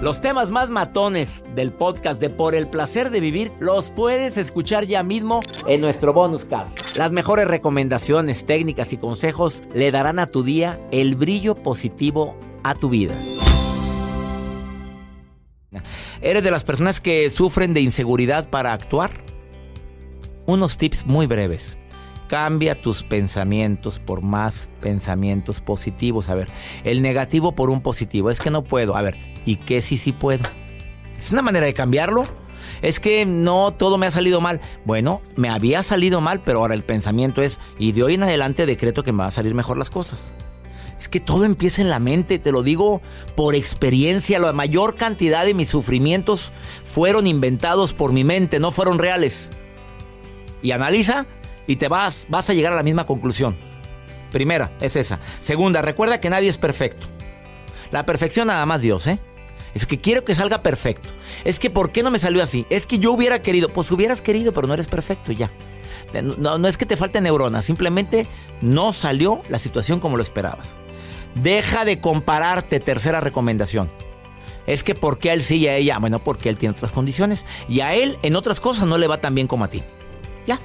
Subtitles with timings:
[0.00, 4.86] Los temas más matones del podcast de Por el Placer de Vivir los puedes escuchar
[4.86, 6.96] ya mismo en nuestro bonus cast.
[6.96, 12.74] Las mejores recomendaciones, técnicas y consejos le darán a tu día el brillo positivo a
[12.74, 13.14] tu vida.
[16.22, 19.10] ¿Eres de las personas que sufren de inseguridad para actuar?
[20.46, 21.76] Unos tips muy breves.
[22.26, 26.28] Cambia tus pensamientos por más pensamientos positivos.
[26.28, 26.48] A ver,
[26.84, 28.30] el negativo por un positivo.
[28.30, 28.96] Es que no puedo.
[28.96, 30.44] A ver, ¿y qué si sí puedo?
[31.16, 32.24] Es una manera de cambiarlo.
[32.82, 34.60] Es que no todo me ha salido mal.
[34.84, 38.66] Bueno, me había salido mal, pero ahora el pensamiento es, y de hoy en adelante
[38.66, 40.32] decreto que me va a salir mejor las cosas.
[40.98, 43.00] Es que todo empieza en la mente, te lo digo
[43.34, 44.38] por experiencia.
[44.38, 46.52] La mayor cantidad de mis sufrimientos
[46.84, 49.50] fueron inventados por mi mente, no fueron reales.
[50.62, 51.26] Y analiza
[51.66, 53.56] y te vas, vas a llegar a la misma conclusión.
[54.30, 55.20] Primera, es esa.
[55.40, 57.06] Segunda, recuerda que nadie es perfecto.
[57.90, 59.20] La perfección nada más Dios, ¿eh?
[59.74, 61.08] Es que quiero que salga perfecto.
[61.44, 62.66] Es que ¿por qué no me salió así?
[62.70, 63.68] Es que yo hubiera querido.
[63.68, 65.50] Pues hubieras querido, pero no eres perfecto ya.
[66.22, 68.26] No, es que te falte neuronas, simplemente
[68.60, 70.74] no salió la situación como lo esperabas.
[71.36, 73.90] Deja de compararte, tercera recomendación.
[74.66, 75.98] Es que ¿por qué a él sí y a ella?
[75.98, 77.46] Bueno, porque él tiene otras condiciones.
[77.68, 79.82] Y a él en otras cosas no le va tan bien como a ti.
[80.46, 80.60] Ya.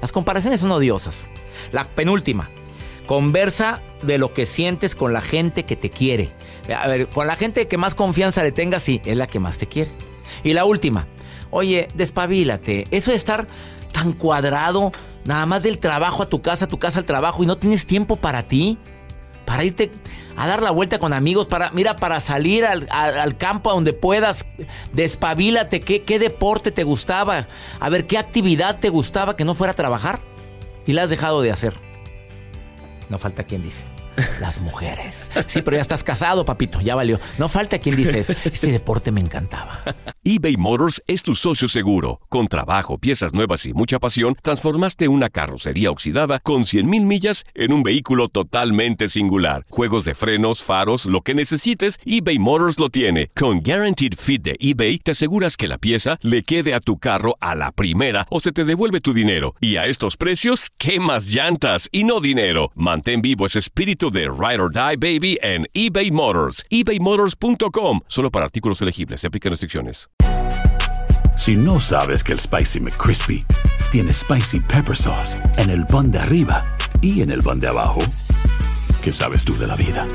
[0.00, 1.28] Las comparaciones son odiosas.
[1.70, 2.50] La penúltima.
[3.06, 6.32] Conversa de lo que sientes con la gente que te quiere.
[6.76, 9.58] A ver, con la gente que más confianza le tengas, sí, es la que más
[9.58, 9.92] te quiere.
[10.42, 11.06] Y la última.
[11.50, 12.86] Oye, despabilate.
[12.90, 13.46] Eso de estar
[13.92, 14.92] tan cuadrado,
[15.24, 18.16] nada más del trabajo a tu casa, tu casa al trabajo y no tienes tiempo
[18.16, 18.78] para ti.
[19.44, 19.90] Para irte
[20.36, 23.92] a dar la vuelta con amigos, para, mira, para salir al, al, campo a donde
[23.92, 24.46] puedas,
[24.92, 27.48] despabilate, ¿qué, ¿qué deporte te gustaba?
[27.80, 30.20] A ver, ¿qué actividad te gustaba que no fuera a trabajar?
[30.86, 31.74] Y la has dejado de hacer.
[33.12, 33.84] No falta quien dice.
[34.40, 35.30] Las mujeres.
[35.46, 37.20] Sí, pero ya estás casado, papito, ya valió.
[37.38, 38.20] No falta quien dice.
[38.20, 39.80] Ese deporte me encantaba.
[40.24, 42.20] eBay Motors es tu socio seguro.
[42.28, 47.72] Con trabajo, piezas nuevas y mucha pasión, transformaste una carrocería oxidada con 100.000 millas en
[47.72, 49.64] un vehículo totalmente singular.
[49.68, 53.28] Juegos de frenos, faros, lo que necesites, eBay Motors lo tiene.
[53.34, 57.36] Con Guaranteed Fit de eBay, te aseguras que la pieza le quede a tu carro
[57.40, 59.54] a la primera o se te devuelve tu dinero.
[59.60, 62.70] Y a estos precios, ¿qué más llantas y no dinero?
[62.74, 66.64] Mantén vivo ese espíritu de Ride or Die Baby en eBay Motors.
[66.70, 68.00] ebaymotors.com.
[68.06, 69.20] Solo para artículos elegibles.
[69.20, 70.08] Se aplican restricciones.
[71.36, 73.44] Si no sabes que el Spicy McCrispy
[73.90, 76.62] tiene Spicy Pepper Sauce en el pan de arriba
[77.00, 78.00] y en el pan de abajo,
[79.02, 80.06] ¿qué sabes tú de la vida?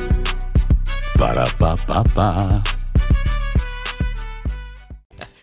[1.19, 2.63] Para, pa, pa, pa.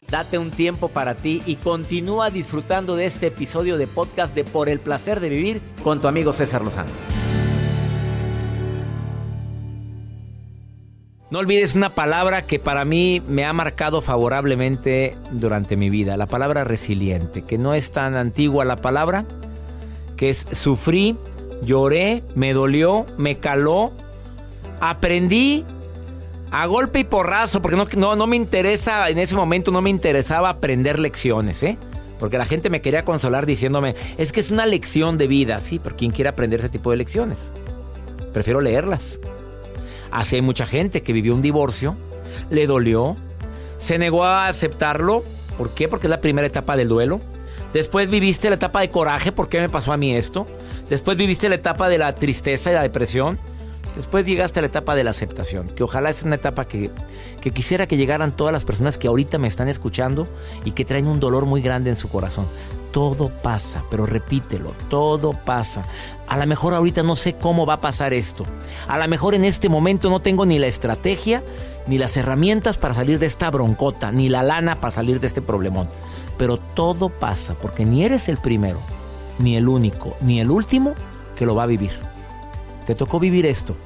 [0.09, 4.69] Date un tiempo para ti y continúa disfrutando de este episodio de podcast de Por
[4.69, 7.13] el placer de vivir con tu amigo César Lozano.
[11.31, 16.27] No olvides una palabra que para mí me ha marcado favorablemente durante mi vida, la
[16.27, 19.25] palabra resiliente, que no es tan antigua la palabra,
[20.17, 21.17] que es sufrí,
[21.62, 23.93] lloré, me dolió, me caló,
[24.81, 25.65] aprendí
[26.51, 30.50] a golpe y porrazo, porque no, no, me interesa, en ese momento no me interesaba
[30.50, 31.79] aprender lecciones, ¿eh?
[32.19, 35.81] Porque la gente me quería consolar diciéndome, es que es una lección de vida, sí,
[35.82, 37.50] pero ¿quién quiere aprender ese tipo de lecciones?
[38.32, 39.19] Prefiero leerlas.
[40.11, 41.97] Así hay mucha gente que vivió un divorcio,
[42.51, 43.17] le dolió,
[43.79, 45.25] se negó a aceptarlo.
[45.59, 45.89] ¿Por qué?
[45.89, 47.21] Porque es la primera etapa del duelo.
[47.73, 50.47] Después viviste la etapa de coraje, ¿por qué me pasó a mí esto?
[50.89, 53.39] Después viviste la etapa de la tristeza y la depresión.
[53.96, 56.91] Después llegaste a la etapa de la aceptación, que ojalá es una etapa que,
[57.41, 60.26] que, quisiera que llegaran todas las personas que ahorita me están escuchando
[60.64, 62.46] y que traen un dolor muy grande en su corazón.
[62.91, 65.85] Todo pasa, pero repítelo, todo pasa.
[66.26, 68.44] A lo mejor ahorita no sé cómo va a pasar esto.
[68.88, 71.44] A lo mejor en este momento no tengo ni la estrategia,
[71.87, 75.43] ni las herramientas para salir de esta broncota, ni la lana para salir de este
[75.43, 75.88] problemón.
[76.37, 78.81] Pero todo pasa, porque ni eres el primero,
[79.38, 80.94] ni el único, ni el último
[81.37, 82.13] que lo va a vivir.
[82.86, 83.76] Te tocó vivir esto.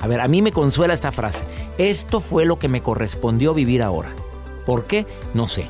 [0.00, 1.44] A ver, a mí me consuela esta frase.
[1.78, 4.12] Esto fue lo que me correspondió vivir ahora.
[4.66, 5.06] ¿Por qué?
[5.34, 5.68] No sé.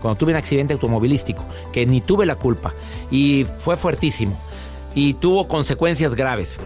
[0.00, 2.74] Cuando tuve un accidente automovilístico, que ni tuve la culpa,
[3.10, 4.38] y fue fuertísimo,
[4.94, 6.60] y tuvo consecuencias graves.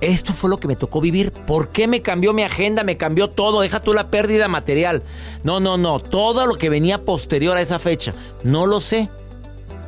[0.00, 1.32] Esto fue lo que me tocó vivir.
[1.32, 2.82] ¿Por qué me cambió mi agenda?
[2.82, 3.60] Me cambió todo.
[3.60, 5.04] Deja tú la pérdida material.
[5.44, 6.00] No, no, no.
[6.00, 8.12] Todo lo que venía posterior a esa fecha.
[8.42, 9.10] No lo sé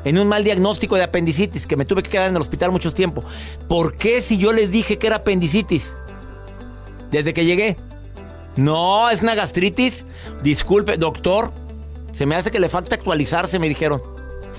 [0.04, 2.92] en un mal diagnóstico de apendicitis, que me tuve que quedar en el hospital mucho
[2.92, 3.24] tiempo.
[3.68, 5.96] ¿Por qué si yo les dije que era apendicitis?
[7.10, 7.76] Desde que llegué.
[8.56, 10.04] No, es una gastritis.
[10.42, 11.52] Disculpe, doctor.
[12.12, 14.02] Se me hace que le falta actualizarse, me dijeron.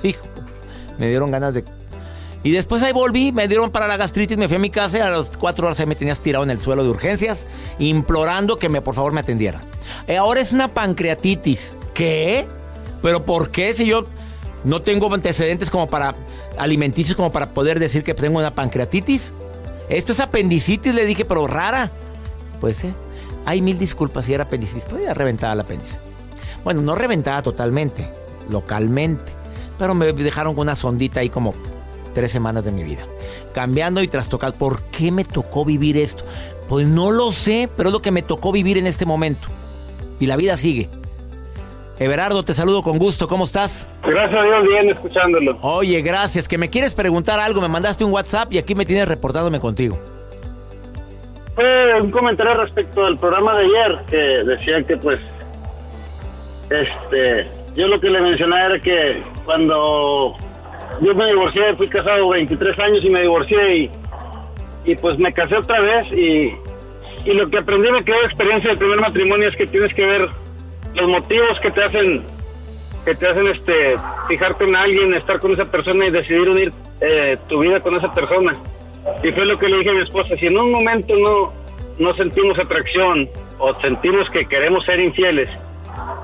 [0.03, 0.25] Hijo,
[0.97, 1.63] me dieron ganas de...
[2.43, 5.01] Y después ahí volví, me dieron para la gastritis, me fui a mi casa y
[5.01, 7.47] a las cuatro horas ahí me tenías tirado en el suelo de urgencias,
[7.79, 9.63] implorando que me, por favor me atendiera.
[10.05, 11.75] Eh, ahora es una pancreatitis.
[11.95, 12.45] ¿Qué?
[13.01, 14.05] ¿Pero por qué si yo
[14.65, 16.15] no tengo antecedentes como para
[16.57, 19.31] alimenticios como para poder decir que tengo una pancreatitis.
[19.89, 21.91] Esto es apendicitis, le dije, pero rara.
[22.59, 22.93] Pues sí.
[23.45, 24.85] Hay mil disculpas si era apendicitis.
[24.85, 25.99] Podría reventar la apéndice.
[26.63, 28.09] Bueno, no reventada totalmente,
[28.49, 29.31] localmente.
[29.77, 31.53] Pero me dejaron con una sondita ahí como
[32.15, 33.05] tres semanas de mi vida.
[33.53, 34.57] Cambiando y trastocando.
[34.57, 36.25] ¿Por qué me tocó vivir esto?
[36.67, 39.47] Pues no lo sé, pero es lo que me tocó vivir en este momento.
[40.19, 40.89] Y la vida sigue.
[41.97, 43.27] Everardo, te saludo con gusto.
[43.27, 43.89] ¿Cómo estás?
[44.03, 45.57] Gracias a Dios, bien escuchándolo.
[45.61, 46.47] Oye, gracias.
[46.47, 47.61] Que me quieres preguntar algo.
[47.61, 49.97] Me mandaste un WhatsApp y aquí me tienes reportándome contigo.
[51.55, 55.19] Fue un comentario respecto al programa de ayer que decía que, pues,
[56.69, 60.35] este, yo lo que le mencionaba era que cuando
[61.01, 63.91] yo me divorcié, fui casado 23 años y me divorcié y,
[64.83, 66.53] y pues me casé otra vez y,
[67.23, 70.29] y lo que aprendí me quedó experiencia del primer matrimonio es que tienes que ver
[70.95, 72.23] los motivos que te hacen
[73.05, 73.97] que te hacen este
[74.27, 78.11] fijarte en alguien, estar con esa persona y decidir unir eh, tu vida con esa
[78.13, 78.57] persona.
[79.23, 81.53] Y fue lo que le dije a mi esposa, si en un momento no,
[81.99, 85.47] no sentimos atracción o sentimos que queremos ser infieles,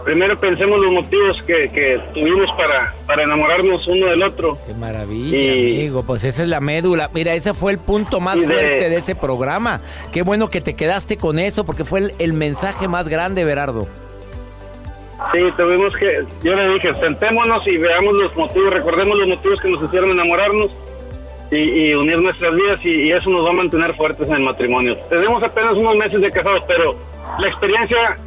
[0.04, 4.58] primero pensemos los motivos que, tuvimos para, para enamorarnos uno del otro.
[4.66, 6.04] Qué maravilla, amigo.
[6.04, 7.12] Pues esa es la médula.
[7.14, 9.82] Mira, ese fue el punto más fuerte de ese programa.
[10.12, 13.88] Qué bueno que te quedaste con eso, porque fue el, el mensaje más grande, Berardo.
[15.34, 19.70] Sí, tuvimos que, yo le dije, sentémonos y veamos los motivos, recordemos los motivos que
[19.70, 20.72] nos hicieron enamorarnos
[21.52, 24.98] y, unir nuestras vidas y, eso nos va a mantener fuertes en el matrimonio.
[25.10, 26.98] Tenemos apenas unos meses de casados, pero
[27.40, 28.18] la experiencia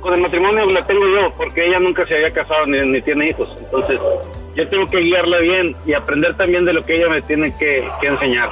[0.00, 3.48] con el matrimonio la tengo yo, porque ella nunca se había casado ni, tiene hijos.
[3.58, 3.98] Entonces,
[4.54, 7.84] yo tengo que guiarla bien y aprender también de lo que ella me tiene que,
[8.02, 8.50] enseñar.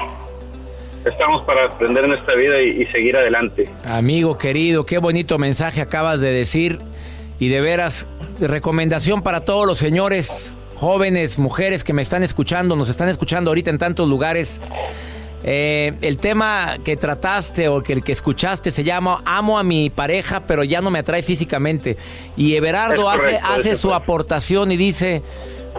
[1.05, 3.69] Estamos para aprender en vida y seguir adelante.
[3.85, 6.81] Amigo querido, qué bonito mensaje acabas de decir.
[7.43, 8.07] Y de veras,
[8.39, 13.69] recomendación para todos los señores, jóvenes, mujeres que me están escuchando, nos están escuchando ahorita
[13.69, 14.61] en tantos lugares.
[15.43, 19.91] Eh, el tema que trataste o que el que escuchaste se llama Amo a mi
[19.91, 21.97] pareja, pero ya no me atrae físicamente.
[22.37, 25.25] Y Everardo hace, hace su aportación y dice: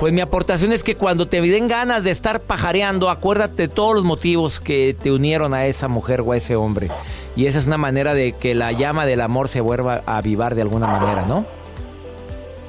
[0.01, 3.95] Pues mi aportación es que cuando te den ganas de estar pajareando, acuérdate de todos
[3.95, 6.89] los motivos que te unieron a esa mujer o a ese hombre.
[7.36, 10.56] Y esa es una manera de que la llama del amor se vuelva a avivar
[10.56, 11.46] de alguna manera, ¿no?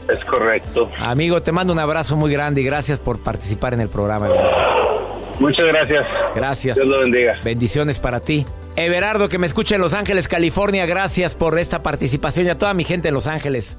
[0.08, 0.90] Es correcto.
[0.98, 4.28] Amigo, te mando un abrazo muy grande y gracias por participar en el programa.
[5.38, 6.06] Muchas gracias.
[6.34, 6.76] Gracias.
[6.76, 7.36] Dios lo bendiga.
[7.42, 8.46] Bendiciones para ti.
[8.76, 12.74] Everardo, que me escucha en Los Ángeles, California, gracias por esta participación y a toda
[12.74, 13.78] mi gente en Los Ángeles.